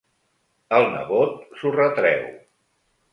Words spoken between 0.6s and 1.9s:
El nebot s'ho